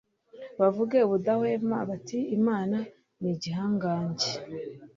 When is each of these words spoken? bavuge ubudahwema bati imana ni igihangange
bavuge 0.59 0.97
ubudahwema 1.07 1.77
bati 1.89 2.19
imana 2.37 2.77
ni 3.21 3.29
igihangange 3.33 4.29